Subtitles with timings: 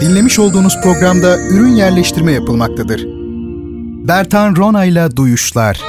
[0.00, 3.04] Dinlemiş olduğunuz programda ürün yerleştirme yapılmaktadır.
[4.08, 5.80] Bertan Ronayla Duyuşlar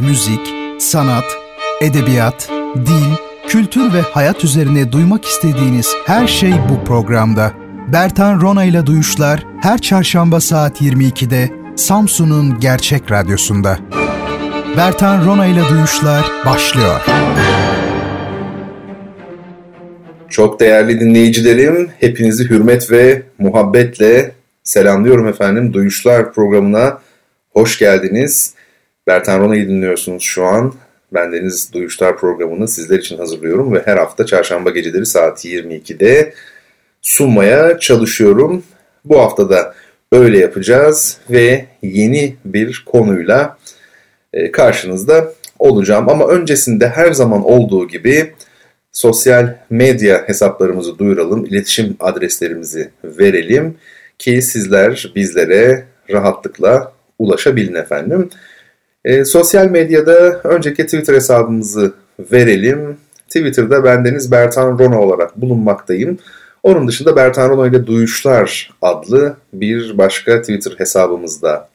[0.00, 0.40] Müzik,
[0.78, 1.24] sanat,
[1.80, 3.14] edebiyat, dil,
[3.48, 7.52] kültür ve hayat üzerine duymak istediğiniz her şey bu programda.
[7.92, 13.78] Bertan Ronayla Duyuşlar her çarşamba saat 22'de Samsun'un Gerçek Radyosu'nda.
[14.76, 17.00] Bertan Ronayla Duyuşlar başlıyor.
[20.30, 24.32] Çok değerli dinleyicilerim, hepinizi hürmet ve muhabbetle
[24.64, 25.72] selamlıyorum efendim.
[25.72, 27.00] Duyuşlar programına
[27.52, 28.54] hoş geldiniz.
[29.06, 30.74] Bertan Rona'yı dinliyorsunuz şu an.
[31.14, 36.34] Ben Deniz Duyuşlar programını sizler için hazırlıyorum ve her hafta çarşamba geceleri saat 22'de
[37.02, 38.62] sunmaya çalışıyorum.
[39.04, 39.74] Bu hafta da
[40.12, 43.58] öyle yapacağız ve yeni bir konuyla
[44.32, 46.08] e, karşınızda olacağım.
[46.08, 48.32] Ama öncesinde her zaman olduğu gibi
[48.92, 53.76] sosyal medya hesaplarımızı duyuralım, iletişim adreslerimizi verelim
[54.18, 58.30] ki sizler bizlere rahatlıkla ulaşabilin efendim.
[59.04, 61.92] E, sosyal medyada önceki Twitter hesabımızı
[62.32, 62.96] verelim.
[63.26, 66.18] Twitter'da bendeniz Bertan Rona olarak bulunmaktayım.
[66.62, 71.68] Onun dışında Bertan Rona ile Duyuşlar adlı bir başka Twitter hesabımızda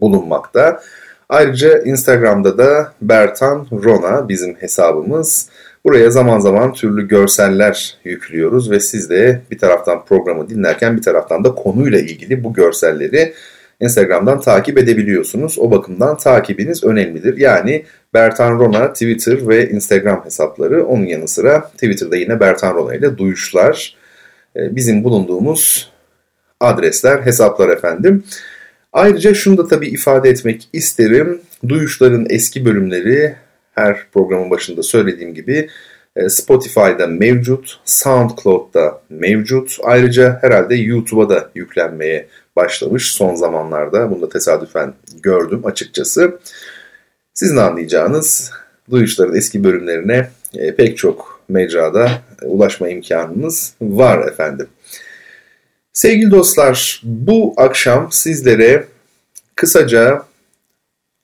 [0.00, 0.80] bulunmakta.
[1.28, 5.48] Ayrıca Instagram'da da Bertan Rona bizim hesabımız.
[5.84, 11.44] Buraya zaman zaman türlü görseller yüklüyoruz ve siz de bir taraftan programı dinlerken bir taraftan
[11.44, 13.34] da konuyla ilgili bu görselleri
[13.80, 15.58] Instagram'dan takip edebiliyorsunuz.
[15.58, 17.36] O bakımdan takibiniz önemlidir.
[17.36, 20.86] Yani Bertan Rona Twitter ve Instagram hesapları.
[20.86, 23.96] Onun yanı sıra Twitter'da yine Bertan Rona ile duyuşlar.
[24.56, 25.92] Ee, bizim bulunduğumuz
[26.60, 28.24] adresler, hesaplar efendim.
[28.92, 31.40] Ayrıca şunu da tabii ifade etmek isterim.
[31.68, 33.34] Duyuşların eski bölümleri
[33.72, 35.68] her programın başında söylediğim gibi
[36.16, 39.78] e, Spotify'da mevcut, SoundCloud'da mevcut.
[39.82, 44.10] Ayrıca herhalde YouTube'a da yüklenmeye başlamış son zamanlarda.
[44.10, 46.38] Bunu da tesadüfen gördüm açıkçası.
[47.34, 48.50] Sizin anlayacağınız
[48.90, 52.10] duyuşların eski bölümlerine e, pek çok mecrada
[52.42, 54.68] ulaşma imkanınız var efendim.
[55.92, 58.86] Sevgili dostlar bu akşam sizlere
[59.54, 60.22] kısaca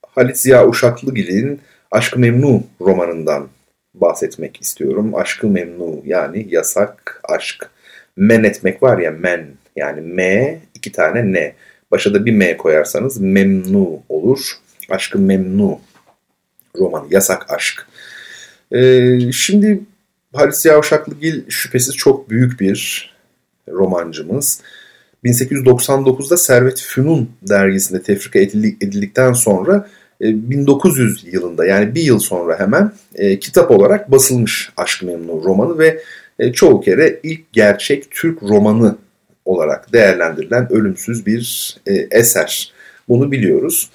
[0.06, 3.49] Halit Ziya Uşaklıgil'in Aşkı Memnu romanından
[3.94, 5.15] bahsetmek istiyorum.
[5.15, 7.71] Aşkı Memnu yani yasak aşk.
[8.16, 11.54] Men etmek var ya men yani M iki tane N.
[11.91, 14.53] Başa da bir M koyarsanız memnu olur.
[14.91, 15.81] Aşkı Memnu
[16.78, 17.87] romanı yasak aşk.
[18.72, 19.81] Ee, şimdi
[20.34, 23.10] Halis Yavşaklıgil şüphesiz çok büyük bir
[23.69, 24.62] romancımız.
[25.25, 29.88] 1899'da Servet Fünun dergisinde tefrika edildikten sonra
[30.21, 35.79] 1900 e, yılında yani bir yıl sonra hemen e, kitap olarak basılmış Aşk Memnu romanı
[35.79, 36.03] ve
[36.39, 38.97] e, çoğu kere ilk gerçek Türk romanı
[39.45, 41.77] olarak değerlendirilen ölümsüz bir
[42.11, 42.73] eser.
[43.09, 43.91] Bunu biliyoruz.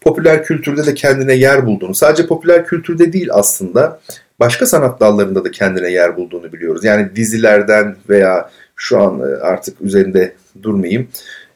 [0.00, 4.00] Popüler kültürde de kendine yer bulduğunu, sadece popüler kültürde değil aslında
[4.40, 6.84] başka sanat dallarında da kendine yer bulduğunu biliyoruz.
[6.84, 11.08] Yani dizilerden veya şu an artık üzerinde durmayayım.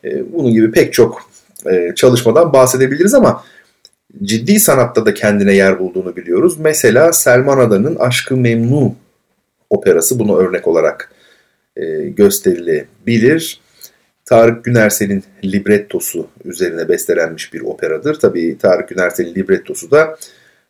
[0.05, 1.31] Bunun gibi pek çok
[1.97, 3.45] çalışmadan bahsedebiliriz ama
[4.23, 6.59] ciddi sanatta da kendine yer bulduğunu biliyoruz.
[6.59, 8.95] Mesela Selman Adan'ın Aşkı Memnu
[9.71, 11.13] operası bunu örnek olarak
[12.17, 13.61] gösterilebilir.
[14.25, 18.19] Tarık Günersel'in librettosu üzerine bestelenmiş bir operadır.
[18.19, 20.17] Tabii Tarık Günersel'in librettosu da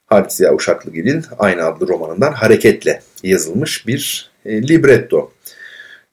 [0.07, 5.33] Halit Ziya Uşaklıgil'in aynı adlı romanından hareketle yazılmış bir e, libretto.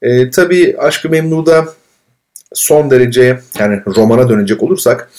[0.02, 1.68] E, tabii Aşk-ı Memnu'da
[2.52, 5.10] son derece yani romana dönecek olursak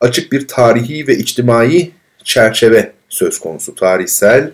[0.00, 1.90] açık bir tarihi ve içtimai
[2.24, 3.74] çerçeve söz konusu.
[3.74, 4.50] Tarihsel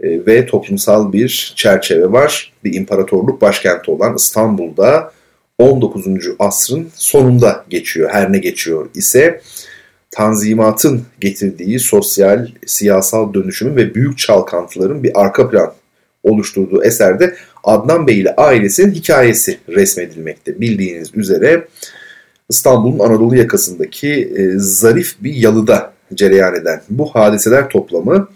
[0.00, 2.52] e, ve toplumsal bir çerçeve var.
[2.64, 5.12] Bir imparatorluk başkenti olan İstanbul'da
[5.58, 6.06] 19.
[6.38, 8.10] asrın sonunda geçiyor.
[8.12, 9.40] Her ne geçiyor ise
[10.10, 15.72] tanzimatın getirdiği sosyal, siyasal dönüşümün ve büyük çalkantıların bir arka plan
[16.22, 20.60] oluşturduğu eserde Adnan Bey ile ailesinin hikayesi resmedilmekte.
[20.60, 21.66] Bildiğiniz üzere
[22.50, 28.28] İstanbul'un Anadolu yakasındaki e, zarif bir yalıda cereyan eden bu hadiseler toplamı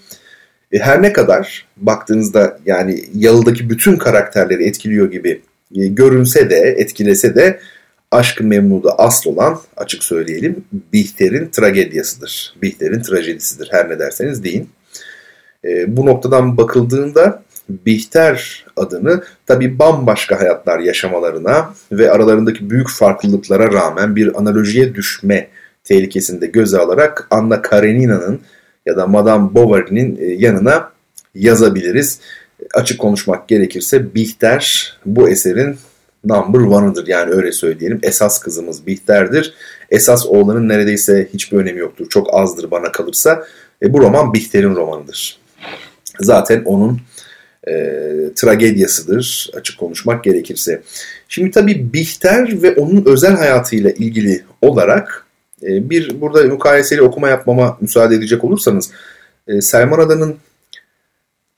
[0.72, 5.42] e, her ne kadar baktığınızda yani yalıdaki bütün karakterleri etkiliyor gibi
[5.76, 7.60] e, görünse de etkilese de
[8.10, 12.54] Aşk-ı Memnu'da asıl olan açık söyleyelim Bihter'in tragediyasıdır.
[12.62, 14.68] Bihter'in trajedisidir her ne derseniz deyin.
[15.64, 24.16] E, bu noktadan bakıldığında Bihter adını tabi bambaşka hayatlar yaşamalarına ve aralarındaki büyük farklılıklara rağmen
[24.16, 25.48] bir analojiye düşme
[25.84, 28.40] tehlikesinde göze alarak Anna Karenina'nın
[28.86, 30.90] ya da Madame Bovary'nin e, yanına
[31.34, 32.20] yazabiliriz.
[32.74, 35.76] Açık konuşmak gerekirse Bihter bu eserin
[36.24, 38.00] number one'ıdır yani öyle söyleyelim.
[38.02, 39.54] Esas kızımız Bihter'dir.
[39.90, 42.06] Esas oğlanın neredeyse hiçbir önemi yoktur.
[42.08, 43.44] Çok azdır bana kalırsa.
[43.82, 45.38] E, bu roman Bihter'in romanıdır.
[46.20, 47.00] Zaten onun
[47.68, 47.74] e,
[48.36, 50.82] tragedyasıdır açık konuşmak gerekirse.
[51.28, 55.26] Şimdi tabii Bihter ve onun özel hayatıyla ilgili olarak
[55.62, 58.90] e, bir burada mukayeseli okuma yapmama müsaade edecek olursanız
[59.48, 60.36] e, Selman Adan'ın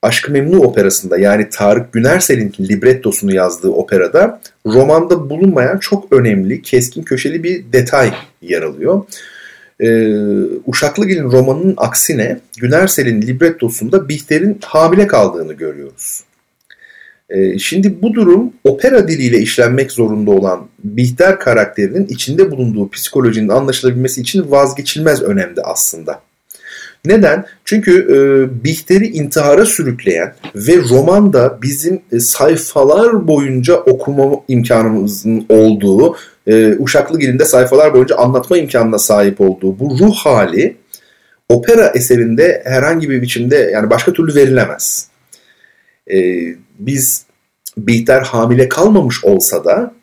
[0.02, 7.42] Aşkı Memnu operasında yani Tarık Günersel'in librettosunu yazdığı operada romanda bulunmayan çok önemli, keskin köşeli
[7.42, 8.12] bir detay
[8.42, 9.04] yer alıyor.
[9.80, 10.14] Ee,
[10.66, 16.24] Uşaklıgil'in romanının aksine Günersel'in librettosunda Bihter'in hamile kaldığını görüyoruz.
[17.30, 24.20] Ee, şimdi bu durum opera diliyle işlenmek zorunda olan Bihter karakterinin içinde bulunduğu psikolojinin anlaşılabilmesi
[24.20, 26.20] için vazgeçilmez önemde aslında.
[27.04, 27.44] Neden?
[27.64, 28.18] Çünkü e,
[28.64, 37.44] Bihter'i intihara sürükleyen ve romanda bizim e, sayfalar boyunca okuma imkanımızın olduğu, e, Uşaklı Gil'inde
[37.44, 40.76] sayfalar boyunca anlatma imkanına sahip olduğu bu ruh hali
[41.48, 45.08] opera eserinde herhangi bir biçimde yani başka türlü verilemez.
[46.12, 46.16] E,
[46.78, 47.26] biz
[47.76, 49.94] Bihter hamile kalmamış olsa da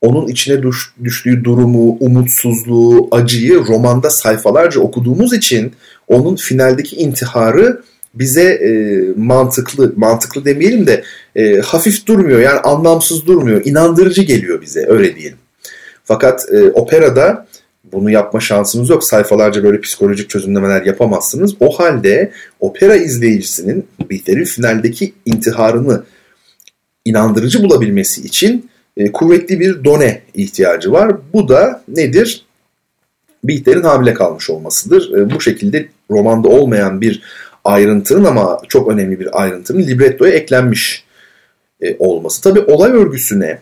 [0.00, 5.72] onun içine düş, düştüğü durumu, umutsuzluğu, acıyı romanda sayfalarca okuduğumuz için
[6.08, 7.82] onun finaldeki intiharı
[8.14, 8.70] bize e,
[9.16, 11.04] mantıklı, mantıklı demeyelim de
[11.36, 15.38] e, hafif durmuyor yani anlamsız durmuyor, inandırıcı geliyor bize öyle diyelim.
[16.12, 17.46] Fakat e, operada
[17.92, 19.04] bunu yapma şansınız yok.
[19.04, 21.54] Sayfalarca böyle psikolojik çözümlemeler yapamazsınız.
[21.60, 26.02] O halde opera izleyicisinin Bihter'in finaldeki intiharını
[27.04, 31.16] inandırıcı bulabilmesi için e, kuvvetli bir done ihtiyacı var.
[31.32, 32.46] Bu da nedir?
[33.44, 35.18] Bihter'in hamile kalmış olmasıdır.
[35.18, 37.22] E, bu şekilde romanda olmayan bir
[37.64, 41.04] ayrıntının ama çok önemli bir ayrıntının librettoya eklenmiş
[41.80, 42.42] e, olması.
[42.42, 43.58] Tabi olay örgüsüne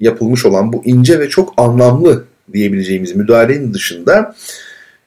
[0.00, 4.34] yapılmış olan bu ince ve çok anlamlı diyebileceğimiz müdahalenin dışında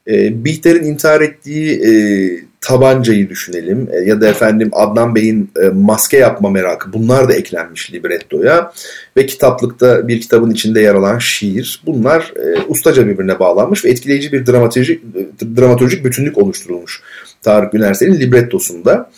[0.08, 1.92] e, Bihter'in intihar ettiği e,
[2.62, 7.94] tabancayı düşünelim e, ya da efendim Adnan Bey'in e, maske yapma merakı bunlar da eklenmiş
[7.94, 8.74] librettoya
[9.18, 14.32] ve kitaplıkta bir kitabın içinde yer alan şiir bunlar e, ustaca birbirine bağlanmış ve etkileyici
[14.32, 15.04] bir dramatolojik,
[15.58, 17.02] dramatolojik bütünlük oluşturulmuş
[17.42, 19.12] Tarık Günersel'in librettosunda.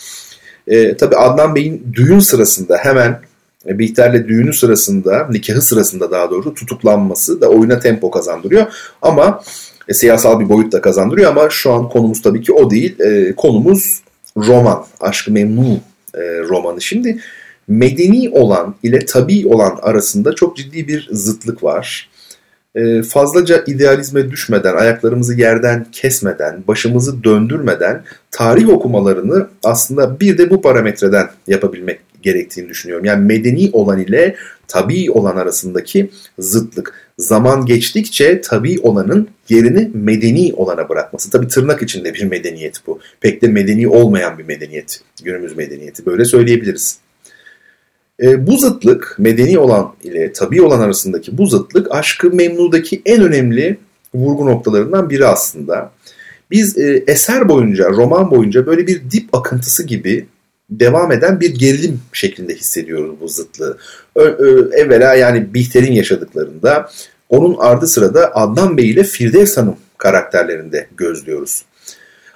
[0.67, 3.19] E, tabii Adnan Bey'in düğün sırasında hemen
[3.65, 8.65] Bihter'le düğünü sırasında, nikahı sırasında daha doğrusu tutuklanması da oyuna tempo kazandırıyor.
[9.01, 9.43] Ama
[9.87, 12.99] e, siyasal bir boyut da kazandırıyor ama şu an konumuz tabii ki o değil.
[12.99, 14.01] E, konumuz
[14.37, 15.79] roman, Aşkı Memnu
[16.15, 16.81] e, romanı.
[16.81, 17.19] Şimdi
[17.67, 22.09] medeni olan ile tabi olan arasında çok ciddi bir zıtlık var.
[22.75, 30.61] E, fazlaca idealizme düşmeden, ayaklarımızı yerden kesmeden, başımızı döndürmeden tarih okumalarını aslında bir de bu
[30.61, 33.05] parametreden yapabilmek gerektiğini düşünüyorum.
[33.05, 34.35] Yani medeni olan ile
[34.67, 36.09] tabi olan arasındaki
[36.39, 37.03] zıtlık.
[37.17, 41.29] Zaman geçtikçe tabi olanın yerini medeni olana bırakması.
[41.29, 42.99] Tabi tırnak içinde bir medeniyet bu.
[43.21, 45.01] Pek de medeni olmayan bir medeniyet.
[45.23, 46.05] Günümüz medeniyeti.
[46.05, 46.97] Böyle söyleyebiliriz.
[48.21, 53.77] E, bu zıtlık medeni olan ile tabi olan arasındaki bu zıtlık aşkı memnudaki en önemli
[54.13, 55.91] vurgu noktalarından biri aslında.
[56.51, 60.25] Biz e, eser boyunca, roman boyunca böyle bir dip akıntısı gibi
[60.69, 63.77] devam eden bir gerilim şeklinde hissediyoruz bu zıtlığı.
[64.71, 66.89] Evvela yani Bihter'in yaşadıklarında
[67.29, 71.65] onun ardı sırada Adnan Bey ile Firdevs Hanım karakterlerinde gözlüyoruz.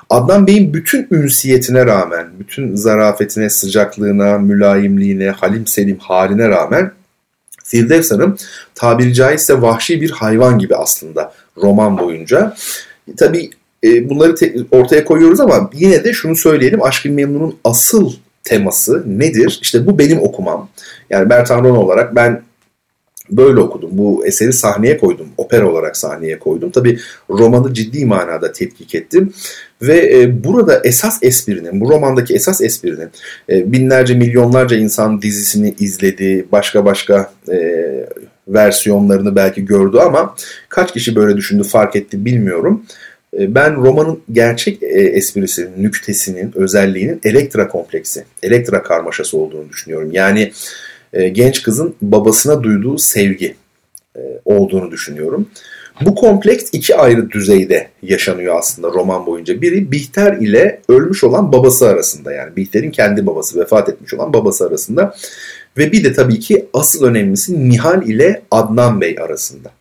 [0.10, 6.92] Adnan Bey'in bütün ünsiyetine rağmen, bütün zarafetine, sıcaklığına, mülayimliğine, halim selim haline rağmen
[7.64, 8.38] Firdevs Hanım
[8.76, 12.56] tabiri caizse vahşi bir hayvan gibi aslında roman boyunca.
[13.18, 13.50] Tabii
[13.84, 14.36] e, bunları
[14.72, 16.84] ortaya koyuyoruz ama yine de şunu söyleyelim.
[16.84, 18.14] Aşkın Memnun'un asıl
[18.48, 19.60] teması nedir?
[19.62, 20.70] İşte bu benim okumam.
[21.10, 22.42] Yani Bertan Rona olarak ben
[23.30, 23.90] böyle okudum.
[23.94, 25.28] Bu eseri sahneye koydum.
[25.38, 26.72] Opera olarak sahneye koydum.
[26.72, 27.00] Tabi
[27.30, 29.34] romanı ciddi manada tetkik ettim.
[29.82, 33.10] Ve e, burada esas esprinin, bu romandaki esas esprinin
[33.50, 36.46] e, binlerce milyonlarca insan dizisini izledi.
[36.52, 37.58] Başka başka e,
[38.48, 40.36] versiyonlarını belki gördü ama
[40.70, 42.86] kaç kişi böyle düşündü fark etti bilmiyorum.
[43.40, 50.12] E, ben romanın gerçek e, esprisinin, nüktesinin, özelliğinin Elektra kompleksi, Elektra karmaşası olduğunu düşünüyorum.
[50.12, 50.52] Yani
[51.14, 53.56] e, genç kızın babasına duyduğu sevgi
[54.46, 55.48] olduğunu düşünüyorum.
[56.02, 59.62] Bu kompleks iki ayrı düzeyde yaşanıyor aslında roman boyunca.
[59.62, 64.66] Biri Bihter ile ölmüş olan babası arasında yani Bihter'in kendi babası vefat etmiş olan babası
[64.66, 65.16] arasında.
[65.78, 69.72] Ve bir de tabii ki asıl önemlisi Nihal ile Adnan Bey arasında.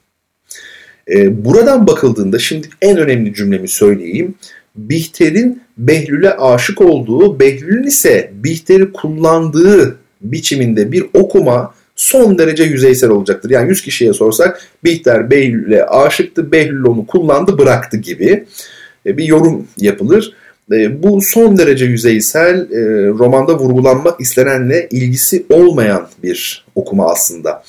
[1.11, 4.35] E, buradan bakıldığında şimdi en önemli cümlemi söyleyeyim.
[4.77, 13.51] Bihter'in Behlül'e aşık olduğu, Behlül'ün ise Bihter'i kullandığı biçiminde bir okuma son derece yüzeysel olacaktır.
[13.51, 18.45] Yani 100 kişiye sorsak Bihter Behlül'e aşıktı, Behlül onu kullandı bıraktı gibi
[19.07, 20.35] e, bir yorum yapılır.
[20.73, 27.65] E, bu son derece yüzeysel e, romanda vurgulanmak istenenle ilgisi olmayan bir okuma aslında.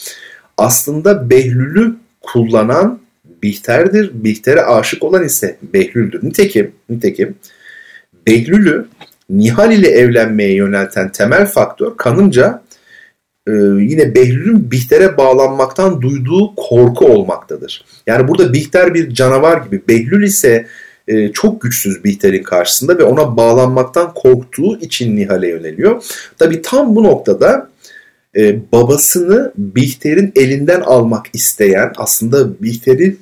[0.57, 2.99] Aslında Behlül'ü kullanan
[3.47, 4.11] Bihter'dir.
[4.13, 6.23] Bihter'e aşık olan ise Behlül'dür.
[6.23, 7.35] Nitekim, nitekim
[8.27, 8.87] Behlül'ü
[9.29, 12.61] Nihal ile evlenmeye yönelten temel faktör kanımca
[13.47, 17.85] e, yine Behlül'ün Bihter'e bağlanmaktan duyduğu korku olmaktadır.
[18.07, 20.67] Yani burada Bihter bir canavar gibi, Behlül ise
[21.07, 26.03] e, çok güçsüz Bihter'in karşısında ve ona bağlanmaktan korktuğu için Nihal'e yöneliyor.
[26.37, 27.69] Tabi tam bu noktada
[28.37, 33.17] e, babasını Bihter'in elinden almak isteyen aslında Bihter'i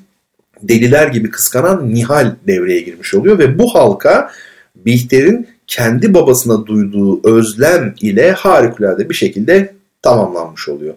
[0.70, 4.32] deliler gibi kıskanan Nihal devreye girmiş oluyor ve bu halka
[4.76, 10.94] Bihter'in kendi babasına duyduğu özlem ile harikulade bir şekilde tamamlanmış oluyor.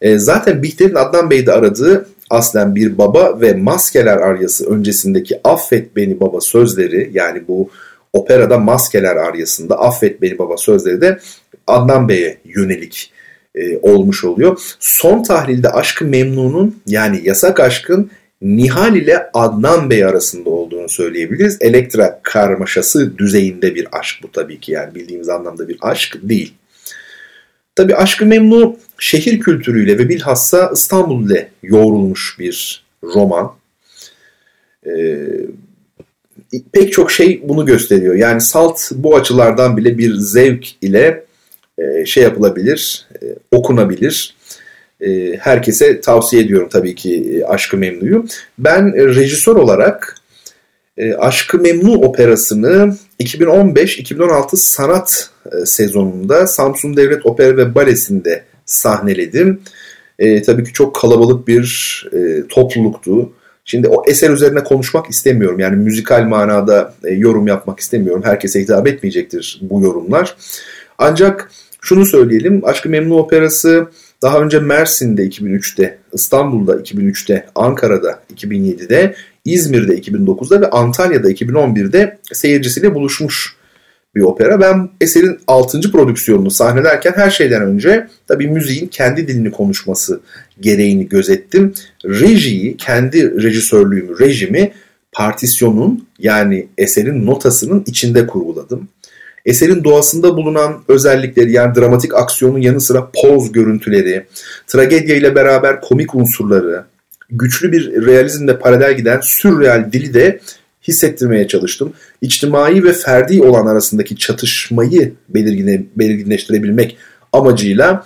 [0.00, 6.20] E, zaten Bihter'in Adnan Bey'de aradığı aslen bir baba ve maskeler aryası öncesindeki affet beni
[6.20, 7.70] baba sözleri yani bu
[8.12, 11.18] operada maskeler aryasında affet beni baba sözleri de
[11.66, 13.12] Adnan Bey'e yönelik
[13.54, 14.60] e, olmuş oluyor.
[14.80, 18.10] Son tahlilde Aşkı Memnun'un yani yasak aşkın
[18.42, 21.58] Nihal ile Adnan Bey arasında olduğunu söyleyebiliriz.
[21.60, 26.54] Elektra karmaşası düzeyinde bir aşk bu tabii ki yani bildiğimiz anlamda bir aşk değil.
[27.74, 33.52] Tabii Aşkı Memnu şehir kültürüyle ve bilhassa İstanbul ile yoğrulmuş bir roman.
[34.86, 35.16] Ee,
[36.72, 38.14] pek çok şey bunu gösteriyor.
[38.14, 41.24] Yani salt bu açılardan bile bir zevk ile
[41.78, 44.34] e, şey yapılabilir, e, okunabilir.
[45.06, 48.26] E, herkese tavsiye ediyorum tabii ki e, Aşkı Memnu'yu.
[48.58, 50.16] Ben e, rejisör olarak
[50.96, 59.60] e, Aşkı Memnu operasını 2015-2016 sanat e, sezonunda Samsun Devlet Opera ve Balesi'nde sahneledim.
[60.18, 63.32] E, tabii ki çok kalabalık bir e, topluluktu.
[63.64, 65.58] Şimdi o eser üzerine konuşmak istemiyorum.
[65.58, 68.22] Yani müzikal manada e, yorum yapmak istemiyorum.
[68.24, 70.36] Herkese hitap etmeyecektir bu yorumlar.
[70.98, 72.60] Ancak şunu söyleyelim.
[72.64, 73.88] Aşkı Memnu Operası
[74.22, 79.14] daha önce Mersin'de 2003'te, İstanbul'da 2003'te, Ankara'da 2007'de,
[79.44, 83.56] İzmir'de 2009'da ve Antalya'da 2011'de seyircisiyle buluşmuş
[84.14, 84.60] bir opera.
[84.60, 85.92] Ben eserin 6.
[85.92, 90.20] prodüksiyonunu sahnelerken her şeyden önce tabii müziğin kendi dilini konuşması
[90.60, 91.74] gereğini gözettim.
[92.04, 94.72] Rejiyi, kendi rejisörlüğümü, rejimi
[95.12, 98.88] partisyonun yani eserin notasının içinde kurguladım.
[99.46, 104.26] Eserin doğasında bulunan özellikleri yani dramatik aksiyonun yanı sıra poz görüntüleri,
[104.66, 106.84] tragedya ile beraber komik unsurları,
[107.30, 110.40] güçlü bir realizmle paralel giden sürreal dili de
[110.88, 111.92] hissettirmeye çalıştım.
[112.20, 116.96] İçtimai ve ferdi olan arasındaki çatışmayı belirgine, belirginleştirebilmek
[117.32, 118.04] amacıyla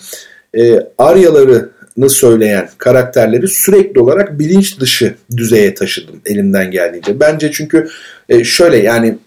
[0.59, 7.21] e, aryalarını söyleyen karakterleri sürekli olarak bilinç dışı düzeye taşıdım elimden geldiğince.
[7.21, 7.89] Bence çünkü
[8.29, 9.19] e, şöyle yani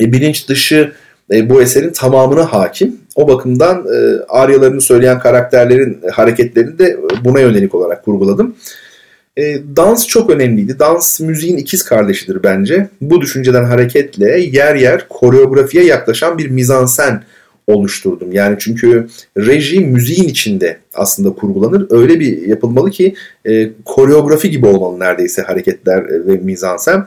[0.00, 0.92] e, bilinç dışı
[1.32, 2.96] e, bu eserin tamamına hakim.
[3.14, 8.56] O bakımdan e, aryalarını söyleyen karakterlerin hareketlerini de buna yönelik olarak kurguladım.
[9.36, 10.78] E, dans çok önemliydi.
[10.78, 12.88] Dans müziğin ikiz kardeşidir bence.
[13.00, 17.22] Bu düşünceden hareketle yer yer koreografiye yaklaşan bir mizansen
[17.66, 18.32] oluşturdum.
[18.32, 21.86] Yani çünkü reji müziğin içinde aslında kurgulanır.
[21.90, 23.14] Öyle bir yapılmalı ki
[23.48, 27.06] e, koreografi gibi olmalı neredeyse hareketler ve mizansen.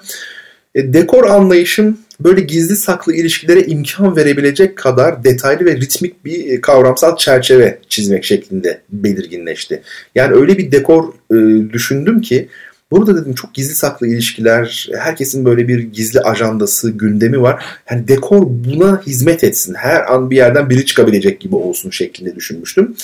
[0.75, 6.61] E, dekor anlayışım böyle gizli saklı ilişkilere imkan verebilecek kadar detaylı ve ritmik bir e,
[6.61, 9.81] kavramsal çerçeve çizmek şeklinde belirginleşti.
[10.15, 11.35] Yani öyle bir dekor e,
[11.73, 12.47] düşündüm ki
[12.91, 17.65] burada dedim çok gizli saklı ilişkiler, herkesin böyle bir gizli ajandası, gündemi var.
[17.91, 19.73] Yani dekor buna hizmet etsin.
[19.73, 22.95] Her an bir yerden biri çıkabilecek gibi olsun şeklinde düşünmüştüm.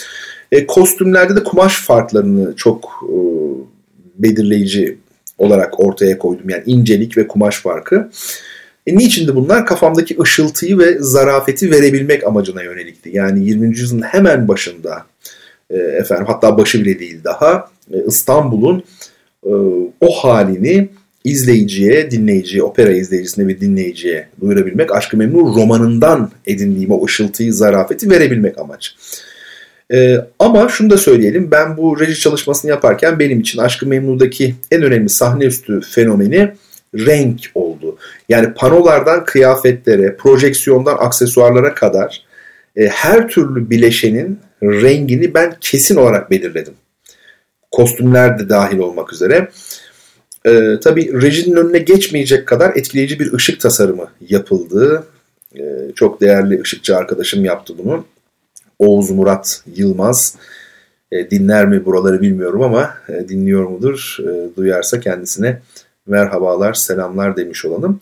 [0.52, 3.16] E, kostümlerde de kumaş farklarını çok e,
[4.24, 4.98] belirleyici
[5.40, 6.50] olarak ortaya koydum.
[6.50, 8.10] Yani incelik ve kumaş farkı.
[8.88, 9.66] E niçindi bunlar?
[9.66, 13.10] Kafamdaki ışıltıyı ve zarafeti verebilmek amacına yönelikti.
[13.14, 13.68] Yani 20.
[13.68, 15.06] yüzyılın hemen başında
[15.70, 18.84] e, efendim hatta başı bile değil daha e, İstanbul'un
[19.46, 19.52] e,
[20.02, 20.90] o halini
[21.24, 28.58] izleyiciye, dinleyiciye, opera izleyicisine ve dinleyiciye duyurabilmek, Aşkı Memnu romanından edindiğim o ışıltıyı, zarafeti verebilmek
[28.58, 28.96] amaç.
[29.94, 34.84] Ee, ama şunu da söyleyelim, ben bu reji çalışmasını yaparken benim için Aşkı Memnu'daki en
[34.84, 36.52] önemli sahne üstü fenomeni
[36.96, 37.98] renk oldu.
[38.30, 42.24] Yani panolardan kıyafetlere, projeksiyondan aksesuarlara kadar
[42.76, 46.74] e, her türlü bileşenin rengini ben kesin olarak belirledim.
[47.72, 49.50] Kostümler de dahil olmak üzere.
[50.46, 55.04] E, tabii rejinin önüne geçmeyecek kadar etkileyici bir ışık tasarımı yapıldı.
[55.56, 55.62] E,
[55.96, 58.06] çok değerli ışıkçı arkadaşım yaptı bunu.
[58.80, 60.36] Oğuz Murat Yılmaz
[61.12, 64.18] E, dinler mi buraları bilmiyorum ama e, dinliyor mudur?
[64.20, 65.62] E, duyarsa kendisine
[66.08, 68.02] merhabalar, selamlar demiş olalım.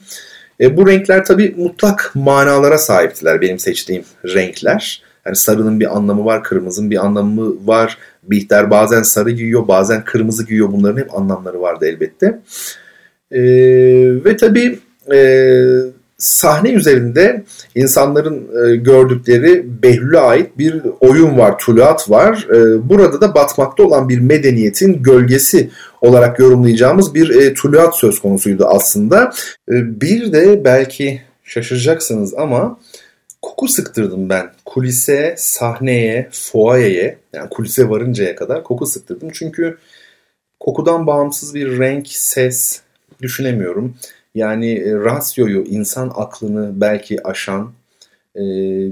[0.71, 5.03] Bu renkler tabii mutlak manalara sahiptiler benim seçtiğim renkler.
[5.25, 7.97] Yani sarının bir anlamı var, kırmızının bir anlamı var.
[8.23, 10.71] Bihter bazen sarı giyiyor, bazen kırmızı giyiyor.
[10.71, 12.39] Bunların hep anlamları vardı elbette.
[13.31, 13.41] E,
[14.25, 14.79] ve tabii
[15.13, 15.19] e,
[16.17, 17.43] sahne üzerinde
[17.75, 22.47] insanların e, gördükleri Behlül'e ait bir oyun var, tuluat var.
[22.49, 25.69] E, burada da batmakta olan bir medeniyetin gölgesi
[26.01, 29.33] olarak yorumlayacağımız bir e, tuluat söz konusuydu aslında.
[29.69, 32.79] E, bir de belki şaşıracaksınız ama
[33.41, 39.29] koku sıktırdım ben kulise, sahneye, foayeye yani kulise varıncaya kadar koku sıktırdım.
[39.33, 39.77] Çünkü
[40.59, 42.81] kokudan bağımsız bir renk, ses
[43.21, 43.95] düşünemiyorum.
[44.37, 47.71] Yani e, rasyoyu, insan aklını belki aşan,
[48.35, 48.41] e,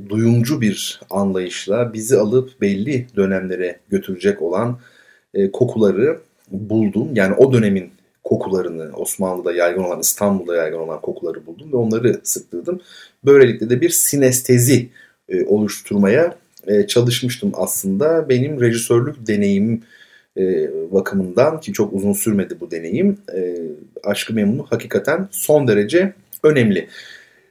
[0.09, 4.79] duyumcu bir anlayışla bizi alıp belli dönemlere götürecek olan
[5.33, 6.19] e, kokuları
[6.51, 7.09] buldum.
[7.15, 7.91] Yani o dönemin
[8.23, 12.81] kokularını, Osmanlı'da yaygın olan, İstanbul'da yaygın olan kokuları buldum ve onları sıktırdım.
[13.25, 14.89] Böylelikle de bir sinestezi
[15.29, 16.35] e, oluşturmaya
[16.67, 18.29] e, çalışmıştım aslında.
[18.29, 19.81] Benim rejisörlük deneyimim
[20.37, 23.17] e, bakımından ki çok uzun sürmedi bu deneyim.
[23.35, 23.55] E,
[24.03, 26.13] Aşkı Memnu hakikaten son derece
[26.43, 26.87] önemli.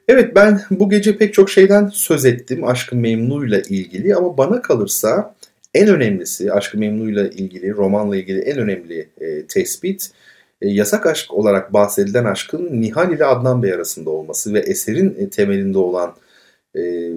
[0.09, 5.35] Evet ben bu gece pek çok şeyden söz ettim Aşkı Memnu ilgili ama bana kalırsa
[5.75, 10.11] en önemlisi Aşkı Memnu ile ilgili, romanla ilgili en önemli e, tespit
[10.63, 15.31] e, yasak aşk olarak bahsedilen aşkın Nihal ile Adnan Bey arasında olması ve eserin e,
[15.31, 16.15] temelinde olan
[16.77, 17.13] e,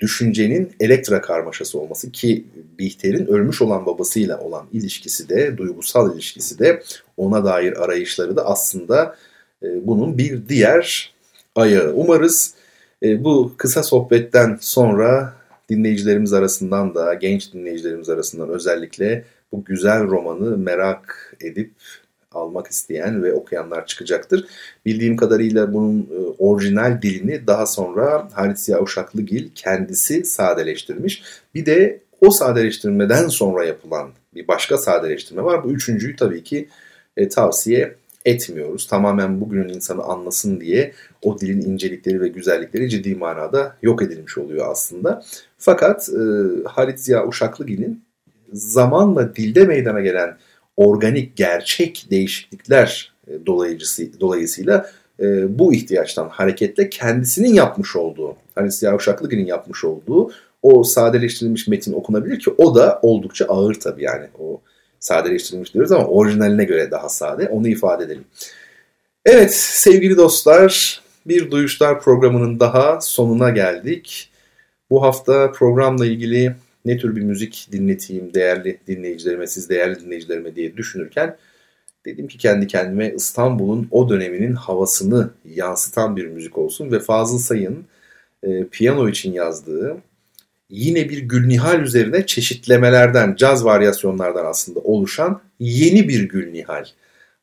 [0.00, 2.44] düşüncenin elektra karmaşası olması ki
[2.78, 6.82] Bihter'in ölmüş olan babasıyla olan ilişkisi de, duygusal ilişkisi de
[7.16, 9.16] ona dair arayışları da aslında
[9.62, 11.14] e, bunun bir diğer
[11.56, 11.92] ayağı.
[11.94, 12.54] Umarız
[13.02, 15.34] e, bu kısa sohbetten sonra
[15.70, 21.70] dinleyicilerimiz arasından da, genç dinleyicilerimiz arasından özellikle bu güzel romanı merak edip
[22.34, 24.46] almak isteyen ve okuyanlar çıkacaktır.
[24.86, 31.22] Bildiğim kadarıyla bunun e, orijinal dilini daha sonra Halit Ziya Uşaklıgil kendisi sadeleştirmiş.
[31.54, 35.64] Bir de o sadeleştirmeden sonra yapılan bir başka sadeleştirme var.
[35.64, 36.68] Bu üçüncüyü tabii ki
[37.16, 38.86] e, tavsiye etmiyoruz.
[38.86, 44.70] Tamamen bugünün insanı anlasın diye o dilin incelikleri ve güzellikleri ciddi manada yok edilmiş oluyor
[44.70, 45.22] aslında.
[45.58, 46.22] Fakat e,
[46.68, 48.04] Halit Ziya Uşaklıgil'in
[48.52, 50.36] zamanla dilde meydana gelen
[50.80, 53.32] organik, gerçek değişiklikler e,
[54.20, 54.90] dolayısıyla
[55.20, 60.30] e, bu ihtiyaçtan hareketle kendisinin yapmış olduğu, hani Siyah Uşaklıgil'in yapmış olduğu
[60.62, 64.26] o sadeleştirilmiş metin okunabilir ki o da oldukça ağır tabii yani.
[64.38, 64.60] O
[65.00, 67.48] sadeleştirilmiş diyoruz ama orijinaline göre daha sade.
[67.48, 68.24] Onu ifade edelim.
[69.24, 74.30] Evet sevgili dostlar bir Duyuşlar programının daha sonuna geldik.
[74.90, 80.76] Bu hafta programla ilgili ne tür bir müzik dinleteyim değerli dinleyicilerime, siz değerli dinleyicilerime diye
[80.76, 81.36] düşünürken
[82.06, 87.84] dedim ki kendi kendime İstanbul'un o döneminin havasını yansıtan bir müzik olsun ve Fazıl Say'ın
[88.42, 89.96] e, piyano için yazdığı
[90.70, 96.84] yine bir Gülnihal üzerine çeşitlemelerden, caz varyasyonlardan aslında oluşan yeni bir Gülnihal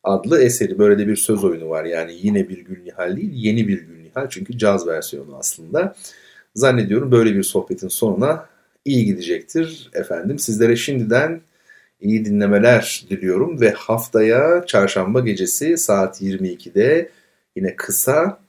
[0.04, 0.78] adlı eseri.
[0.78, 4.58] Böyle de bir söz oyunu var yani yine bir Gülnihal değil yeni bir Gülnihal çünkü
[4.58, 5.96] caz versiyonu aslında.
[6.54, 8.46] Zannediyorum böyle bir sohbetin sonuna
[8.88, 10.38] iyi gidecektir efendim.
[10.38, 11.40] Sizlere şimdiden
[12.00, 17.10] iyi dinlemeler diliyorum ve haftaya çarşamba gecesi saat 22'de
[17.56, 18.40] yine kısa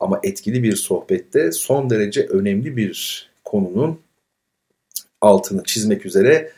[0.00, 4.00] ama etkili bir sohbette son derece önemli bir konunun
[5.20, 6.52] altını çizmek üzere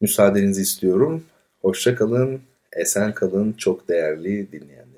[0.00, 1.24] müsaadenizi istiyorum.
[1.60, 2.40] Hoşça kalın,
[2.72, 4.93] esen kalın çok değerli dinleyenlerim.